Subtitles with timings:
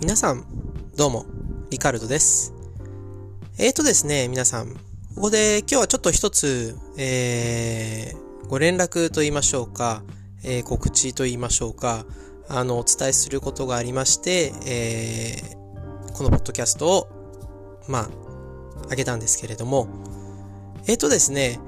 [0.00, 0.46] 皆さん、
[0.96, 1.26] どうも、
[1.68, 2.54] リカルドです。
[3.58, 4.72] えーとですね、皆さん、
[5.14, 10.02] ここで今日はちょっと一つ、えー、ご連絡と言いましょうか、
[10.42, 12.06] えー、告知と言いましょうか、
[12.48, 17.08] あの、お伝えすることがありまして、えー、このポッドキャストを、
[17.86, 18.08] まあ、
[18.90, 19.86] あげたんですけれども、
[20.86, 21.60] えーとですね、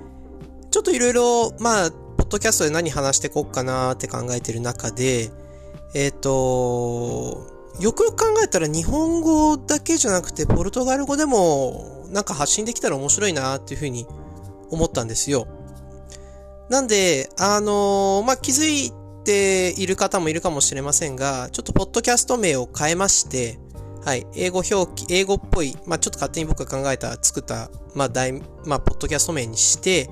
[0.70, 5.30] ちょっといろいろ、まあ、ポッドキャストで何話してこうかなーって考えてる中で、
[5.94, 14.06] えっ、と、よくよく考えたら日本語だけじゃなくてポルトガル語でもなんか発信できたら面白いなっていうふうに
[14.70, 15.46] 思ったんですよ。
[16.68, 18.92] なんで、あのまあ、気づい
[19.24, 23.58] ている方もいるかもしれませんが、ちょっとポッドキャスト名を変えまして、
[24.04, 28.32] はい、英語表記、英語っぽい、まあ、ちょっと勝手に僕が考えた、作った、まあ、大、
[28.64, 30.08] まあ、ポッドキャスト名にして、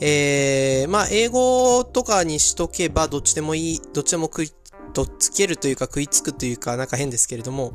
[0.00, 4.52] えー、まあ、英語とかにしとけばどっちでもいい、どっちでも食い、
[4.92, 7.72] とっつけるというか食いつくというかなんか変ですけれども、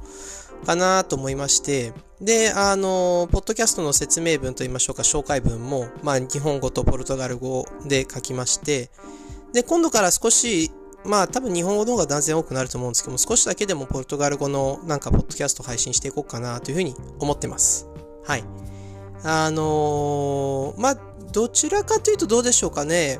[0.66, 8.90] かなと思いまして、で、あの、ポッドキャストの説明文といいましょうか、紹介文も、まあ、日本語とポルトガル語で書きまして、
[9.54, 10.72] で、今度から少し、
[11.06, 17.88] まあ、多分日本語の方が断然多くなると思うんですけども、少しだけでもポルトガル語のなんか、ポッドキャスト配信していこうかなというふうに思ってます。
[18.26, 18.44] はい。
[19.24, 20.98] あのーまあ、
[21.32, 23.20] どちらかというとどうでしょうかね。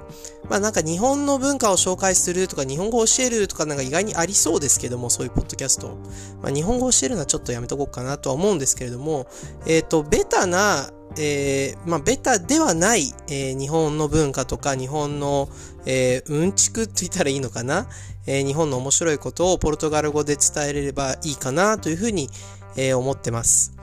[0.50, 5.98] まあなんか日本の文化を紹介するとか日本語を教えるとかなんか意外にありそうですけども、そういうポッドキャスト。
[6.42, 9.28] まあ日本語を教えるのはちょっとやめとこうかなとは思うんですけれども、
[9.66, 10.90] えっ、と、ベタな、
[11.20, 15.50] えー、まあベタではない、えー日本の文化とか日本の、
[15.86, 17.88] えーうんちくって言ったらいいのかな、
[18.26, 22.30] えー日本の面白いことをポルトガル語で伝えれればいいかなというふうに、
[22.78, 23.74] えー思ってます。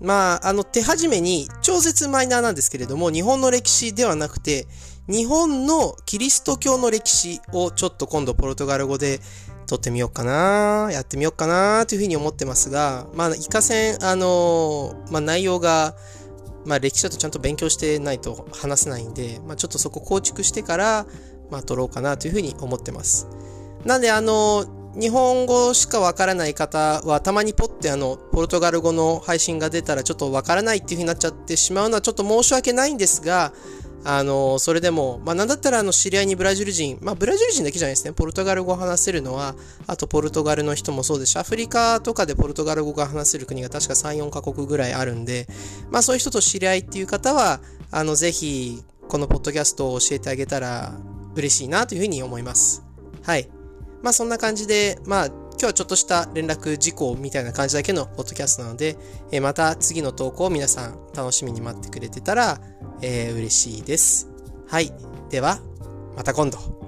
[0.00, 4.66] まあ、あの、手始めに、超絶マイナーなんですけれども、日本の歴史ではなくて、
[5.08, 9.20] 日本のキリスト教の歴史をちょっと今度ポルトガル語で
[9.66, 15.96] 撮ってみようかな、やってみようかな、というふうに思ってますが、まあ、いかせん、あの、まあ、内容が、
[16.64, 21.06] まあ、歴史だとちゃんと勉強してないと話せないんで、まあ、ちょっとそこ構築してから、
[21.50, 23.26] まあ、撮ろうかなというふうに思ってます。
[23.84, 24.66] なんで、あの、
[24.96, 33.52] 日本語しかわからない方は、たまにポッてあの、ポルトガル語の配信が出たらちょっとわからないっていう風になっちゃってしまうのはちょっと申し訳ないんですが、
[34.04, 39.54] あの、それでも、まあ、なんだったらあの、知り合いにブラジル人、まあ、ブラジル人だけじゃないですね、ポルトガル語を話せるのは、
[39.86, 45.46] あとポルトガルの人もそうですし、アフリカとかでポルトガル語が話せる国が確か3、4カ国ぐらいあるんで、
[45.90, 47.60] まあ、そういう人と知り合いっていう方は、
[47.90, 50.92] あの、ぜひ、このポッドキャストを教えてあげたら
[51.34, 52.82] 嬉しいなというふうに思います。
[53.22, 53.48] はい。
[54.02, 58.96] まあそんな感じで、まあ今日はちょっとした連絡事項みたいな感じだけのポッドキャストなので、
[59.32, 62.60] えーまた次の投稿を皆さん楽しみに待ってくれてたら、
[63.02, 64.28] えー嬉しいです。
[64.68, 64.92] はい。
[65.30, 65.58] では、
[66.16, 66.87] また今度。